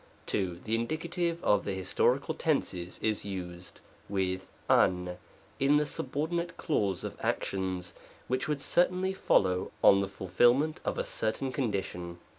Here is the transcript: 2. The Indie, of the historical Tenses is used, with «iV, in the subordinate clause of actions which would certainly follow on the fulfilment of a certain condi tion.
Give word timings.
2. 0.25 0.61
The 0.63 0.75
Indie, 0.75 1.37
of 1.43 1.63
the 1.63 1.73
historical 1.75 2.33
Tenses 2.33 2.97
is 3.03 3.23
used, 3.23 3.81
with 4.09 4.51
«iV, 4.67 5.19
in 5.59 5.75
the 5.75 5.85
subordinate 5.85 6.57
clause 6.57 7.03
of 7.03 7.15
actions 7.21 7.93
which 8.27 8.47
would 8.47 8.61
certainly 8.61 9.13
follow 9.13 9.71
on 9.83 10.01
the 10.01 10.07
fulfilment 10.07 10.79
of 10.83 10.97
a 10.97 11.05
certain 11.05 11.53
condi 11.53 11.83
tion. 11.83 12.17